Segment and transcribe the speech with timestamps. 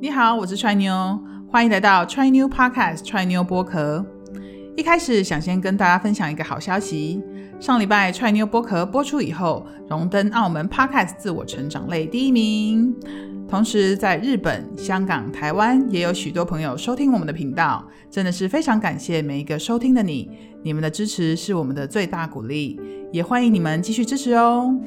[0.00, 1.18] 你好，我是踹妞，
[1.50, 4.06] 欢迎来到踹妞 Podcast 踹妞播客。
[4.76, 7.20] 一开始想先跟大家分享一个好消息，
[7.58, 12.94] 上礼拜踹妞播客播出以后，荣登澳门 Podcast 自我成长类第一名。
[13.48, 20.30] 同时，在日本、香港、台湾也有许多朋友收听我们的频道，真的是非常感谢每一个收听的你，
[20.62, 22.78] 你们的支持是我们的最大鼓励，
[23.10, 24.78] 也欢迎你们继续支持哦。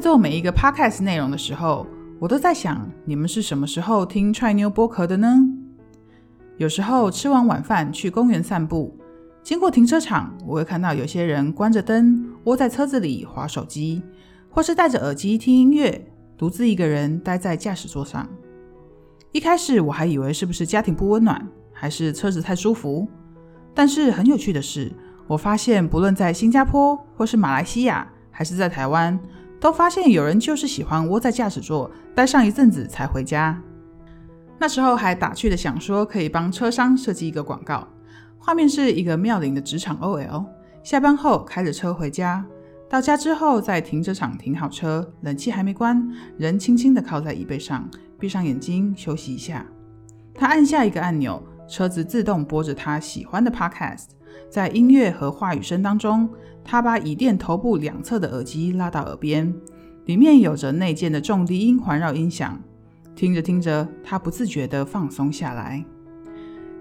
[0.00, 1.86] 做每一个 podcast 内容的时候，
[2.18, 5.36] 我都在想，你们是什么时候听踹妞播壳的呢？
[6.56, 8.96] 有时候吃完晚饭去公园散步，
[9.42, 14.02] 经过停车场，我会看到有些人关着灯，窝在车子里划手机，
[14.48, 18.26] 或是戴着耳机听音乐，独自一个人待在驾驶座上。
[19.32, 23.06] 一开始我还以为是不是家庭不温暖，还是车子太舒服。
[23.74, 24.90] 但是很有趣的是，
[25.26, 29.18] 我发现不论在新加坡，或是马来西亚，还是在台湾。
[29.60, 33.60] 都发现有人就是喜欢窝在驾驶座待上一阵子才回家。
[34.58, 37.86] 那时候还打趣的想说可以帮车商设计一个广告，
[38.38, 40.46] 画面是一个妙龄的职场 OL，
[40.82, 42.44] 下班后开着车回家，
[42.88, 49.64] 到家之后在停车场停好车，冷气还没关，人轻轻的靠在椅背上，闭上眼睛休息一下。
[50.34, 54.06] 他按下一个按钮，车子自动播着他喜欢的 Podcast，
[54.48, 56.28] 在音乐和话语声当中。
[56.62, 59.52] 他把椅垫头部两侧的耳机拉到耳边，
[60.04, 62.60] 里面有着内建的重低音环绕音响。
[63.16, 65.84] 听着听着，他不自觉地放松下来。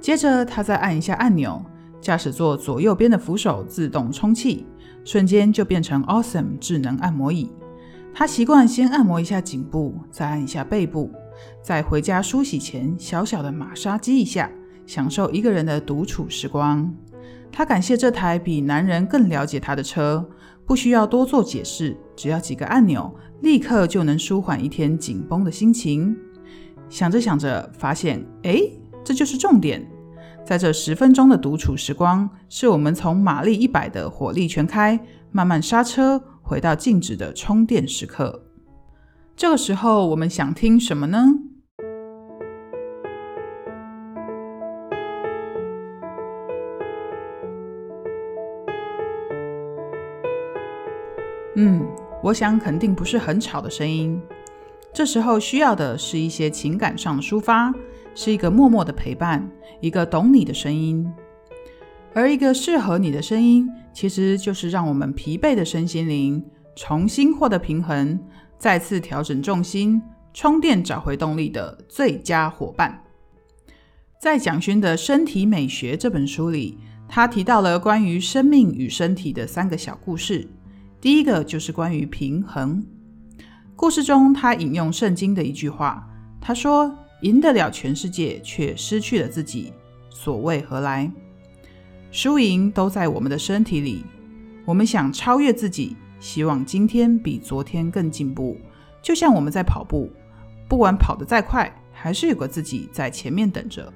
[0.00, 1.62] 接着，他再按一下按钮，
[2.00, 4.66] 驾驶座左右边的扶手自动充气，
[5.04, 7.52] 瞬间就变成 Awesome 智能按摩椅。
[8.14, 11.10] 他习惯先按摩一下颈部，再按一下背部，
[11.62, 14.50] 在回家梳洗前小小的马杀鸡一下，
[14.86, 16.92] 享受一个人的独处时光。
[17.50, 20.28] 他感谢这台比男人更了解他的车，
[20.66, 26.16] 不需要多做解释，只要几个按钮，立刻就能舒缓一天紧绷的心情。
[26.88, 28.60] 想着想着，发现，哎，
[29.02, 29.84] 这就是重点。
[30.44, 35.00] 在这十分钟的独处时光，是我们从马力一百的火力全开，
[35.32, 38.44] 慢慢刹车，回到静止的充电时刻。
[39.34, 41.26] 这个时候，我们想听什么呢？
[51.58, 51.86] 嗯，
[52.22, 54.20] 我想肯定不是很吵的声音。
[54.92, 57.72] 这时候需要的是一些情感上的抒发，
[58.14, 59.50] 是一个默默的陪伴，
[59.80, 61.10] 一个懂你的声音。
[62.12, 68.20] 而一个适合你的声音，其实就是让我们疲惫的身心灵重新获得平衡，
[68.58, 70.02] 再次调整重心、
[70.34, 73.02] 充电、找回动力的最佳伙伴。
[74.20, 76.78] 在蒋勋的《身体美学》这本书里，
[77.08, 80.48] 他提到了关于生命与身体的三个小故事。
[81.06, 82.84] 第一个就是关于平衡。
[83.76, 86.04] 故事中，他引用圣经的一句话，
[86.40, 89.72] 他说：“赢得了全世界，却失去了自己，
[90.10, 91.08] 所谓何来？
[92.10, 94.04] 输赢都在我们的身体里。
[94.64, 98.58] 我们想超越自己，希望今天比昨天更进步。
[99.00, 100.10] 就像我们在跑步，
[100.68, 103.92] 不管跑得再快，还是有个自己在前面等着。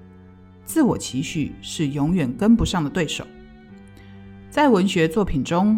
[0.64, 3.26] 自我期许是永远跟不上的对手。”
[4.48, 5.76] 在文学作品中。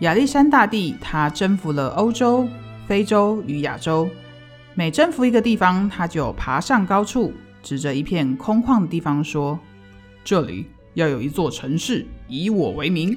[0.00, 2.48] 亚历山大帝，他征服了欧洲、
[2.86, 4.08] 非洲与亚洲。
[4.72, 9.60] 每征服一个地方，他就爬上高处，指着一片空旷的地方说
[10.24, 13.14] ：“这里要有一座城市，以我为名。”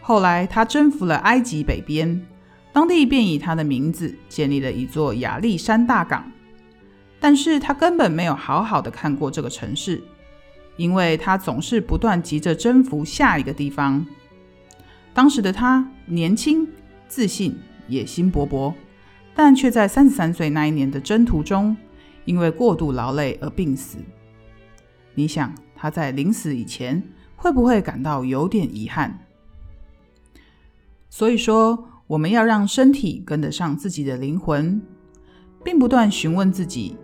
[0.00, 2.26] 后来，他征服了埃及北边，
[2.72, 6.24] 当地便以他的名字建立了一座亚历山大港。
[7.20, 10.02] 但是他根本没有好好的看过这个城市，
[10.78, 14.06] 因为他总是不断急着征服下一个地方。
[15.14, 16.66] 当时的他年轻、
[17.06, 17.56] 自信、
[17.88, 18.72] 野心勃勃，
[19.34, 21.76] 但却在三十三岁那一年的征途中，
[22.24, 23.98] 因为过度劳累而病死。
[25.14, 27.02] 你想他在临死以前
[27.36, 29.18] 会不会感到有点遗憾？
[31.10, 34.80] 所以说，我们要让身体跟得上自己的灵魂，
[35.62, 36.96] 并不断询问自己：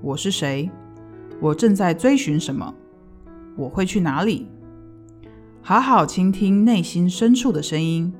[0.00, 0.70] 我是谁？
[1.40, 2.74] 我正在追寻什么？
[3.56, 4.48] 我会去哪里？
[5.70, 8.12] 好好倾听内心深处的声音，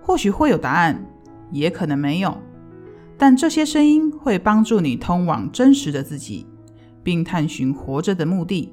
[0.00, 1.04] 或许会有答案，
[1.50, 2.38] 也可能没有。
[3.18, 6.46] 但这些声音会帮助你通往真实的自己，
[7.02, 8.72] 并探寻活着的目的。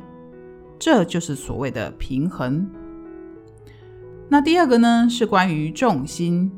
[0.77, 2.69] 这就是所谓的平衡。
[4.30, 6.51] 那第二个呢，是关于重心。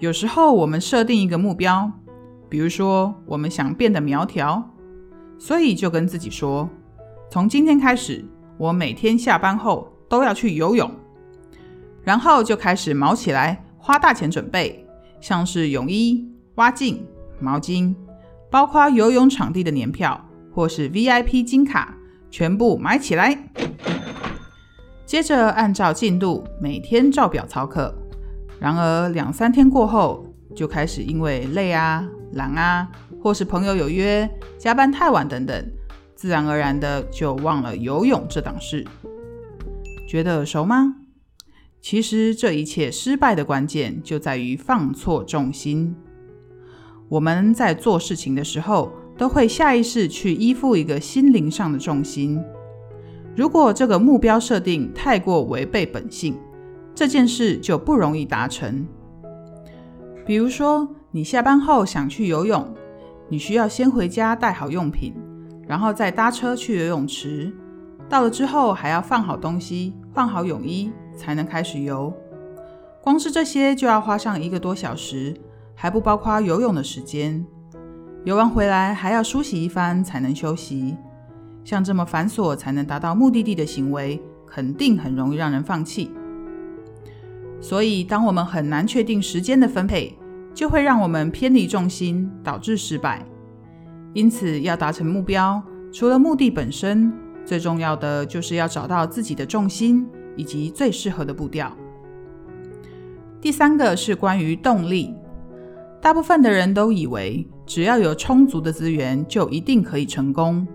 [0.00, 1.88] 有时候我们设定一个目标，
[2.48, 4.68] 比如说我们想变得苗条，
[5.38, 6.68] 所以就跟自己说：
[7.30, 8.24] 从今天开始，
[8.58, 9.92] 我每天下班后。
[10.08, 10.90] 都要去游泳，
[12.02, 14.86] 然后就开始毛起来，花大钱准备，
[15.20, 16.26] 像是泳衣、
[16.56, 17.06] 蛙镜、
[17.40, 17.94] 毛巾，
[18.50, 21.96] 包括游泳场地的年票或是 VIP 金卡，
[22.30, 23.50] 全部买起来。
[25.04, 27.94] 接着按照进度每天照表操课。
[28.58, 32.88] 然而两三天过后，就开始因为累啊、懒啊，
[33.22, 34.28] 或是朋友有约、
[34.58, 35.72] 加班太晚等等，
[36.14, 38.84] 自然而然的就忘了游泳这档事。
[40.06, 40.96] 觉得耳熟吗？
[41.80, 45.94] 其实这一切失败的关键就在于放错重心。
[47.08, 52.42] 我们在做事情的时候，都会下意识去依附一个心灵上的重心。
[53.36, 56.36] 如果这个目标设定太过违背本性，
[56.94, 58.86] 这件事就不容易达成。
[60.24, 62.74] 比如说，你下班后想去游泳，
[63.28, 65.14] 你需要先回家带好用品，
[65.68, 67.52] 然后再搭车去游泳池。
[68.08, 72.12] 到了之后，还要放好东西、换好泳衣，才能开始游。
[73.02, 75.34] 光是这些就要花上一个多小时，
[75.74, 77.44] 还不包括游泳的时间。
[78.24, 80.96] 游完回来还要梳洗一番才能休息。
[81.64, 86.12] 像这么繁琐才能达到目的地的行为，肯定很容易让人放弃。
[87.60, 90.16] 所以，当我们很难确定时间的分配，
[90.54, 93.24] 就会让我们偏离重心，导致失败。
[94.14, 95.60] 因此，要达成目标，
[95.92, 97.12] 除了目的本身，
[97.46, 100.06] 最重要的就是要找到自己的重心
[100.36, 101.74] 以及最适合的步调。
[103.40, 105.14] 第三个是关于动力。
[106.02, 110.66] 大部分的人都以为，只要有充足的资源，就一定可以成功。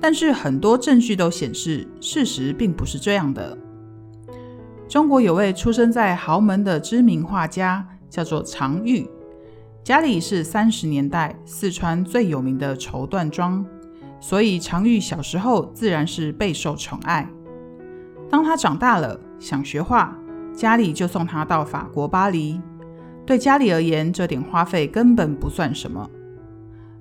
[0.00, 3.56] 但是，很多证据都显示，事实并不是这样的。
[4.88, 9.06] 中国有位出生在豪门的知名画家，叫做常玉，
[9.82, 13.64] 家里是三十年代四川最有名的绸缎庄，
[14.20, 17.28] 所以常玉小时候自然是备受宠爱。
[18.30, 20.16] 当他长大了想学画，
[20.54, 22.60] 家里就送他到法国巴黎。
[23.24, 26.08] 对家里而言，这点花费根本不算什么。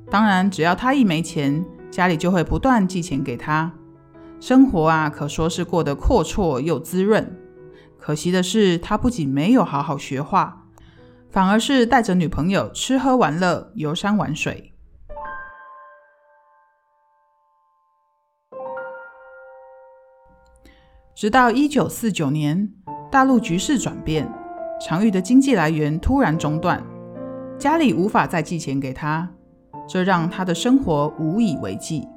[0.10, 3.72] 当然，只要他一没钱，家里就会不断寄钱给他，
[4.40, 7.38] 生活啊可说是过得阔绰又滋润。
[7.98, 10.66] 可惜的是，他不仅没有好好学画，
[11.30, 14.74] 反而是带着女朋友吃喝玩乐、游山玩水。
[21.18, 22.70] 直到一九四九年，
[23.12, 24.32] 大陆局势转变，
[24.80, 26.80] 常玉的经济来源突然中断，
[27.58, 29.28] 家里无法再寄钱给他，
[29.90, 32.08] 这让他的生活无以为继，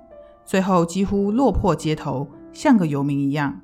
[0.44, 3.62] 最后几乎落魄街头，像个游民一样。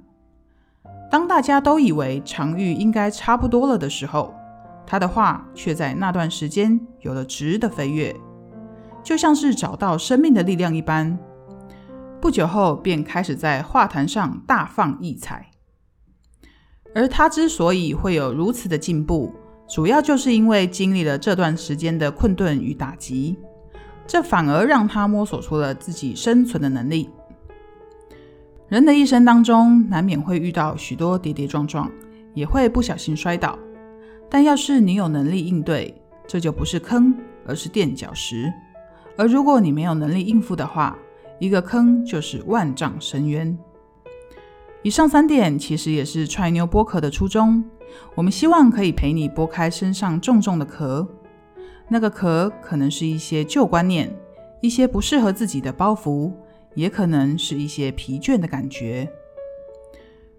[1.10, 4.32] 当大家都以为常玉应该差不多了的时候，
[4.86, 8.16] 他的画却在那段时间有了质的飞跃，
[9.02, 11.18] 就像是找到生命的力量一般。
[12.26, 15.48] 不久后便开始在画坛上大放异彩。
[16.92, 19.32] 而他之所以会有如此的进步，
[19.68, 23.38] 主要就是因为经历了这段时间的困顿与打击，
[24.08, 27.08] 这反而让他摸索出了自己生存的能力。
[28.66, 31.88] 人的一生当中，难免会遇到许多跌跌撞撞，
[32.34, 33.56] 也会不小心摔倒。
[34.28, 35.94] 但要是你有能力应对，
[36.26, 37.14] 这就不是坑，
[37.46, 38.52] 而是垫脚石。
[39.16, 40.98] 而如果你没有能力应付的话，
[41.38, 43.56] 一个坑就是万丈深渊。
[44.82, 47.64] 以上三点其实也是踹妞剥壳的初衷。
[48.14, 51.06] 我们希望可以陪你剥开身上重重的壳，
[51.88, 54.14] 那个壳可能是一些旧观念，
[54.60, 56.32] 一些不适合自己的包袱。
[56.74, 59.10] 也可能是一些疲倦的感觉。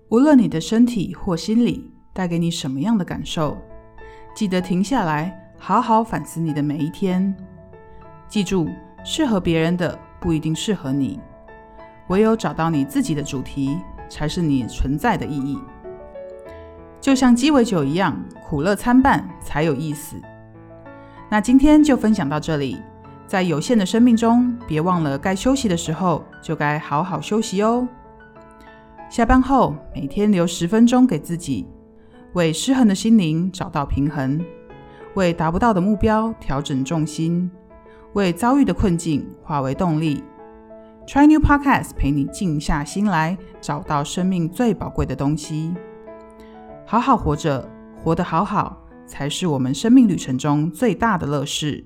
[0.09, 3.57] 无论你的身体或心理带给你什么样的感受，
[4.35, 7.35] 记得停下来，好好反思你的每一天。
[8.29, 8.69] 记住，
[9.03, 11.21] 适合别人的不一定适合你，
[12.09, 13.79] 唯有找到你自己的主题，
[14.09, 15.57] 才是你存在的意义。
[16.99, 20.17] 就像鸡尾酒一样，苦乐参半才有意思。
[21.29, 22.77] 那今天就分享到这里。
[23.25, 27.87] 在有限的生命中，别忘了该休息的时候就该好好休息哦。
[29.09, 31.65] 下班后每天留十分钟给自己，
[32.33, 34.43] 为失衡的心灵找到平衡，
[35.13, 37.49] 为达不到的目标调整重心，
[38.17, 40.23] 为遭遇的困境化为动力。
[41.05, 45.71] Try New Podcast 陪你静下心来，找到生命最宝贵的东西。
[46.83, 51.85] 好好活着，活得好好，才是我们生命旅程中最大的乐事。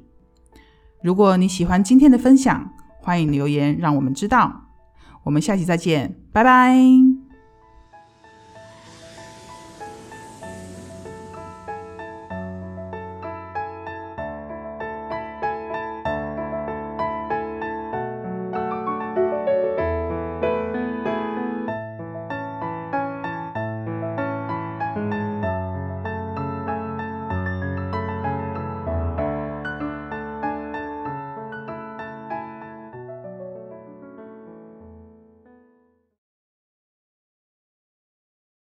[1.04, 2.72] 如果你喜欢今天的分享，
[3.02, 4.70] 欢迎留言让我们知道。
[5.24, 7.11] 我们下期再见，拜拜。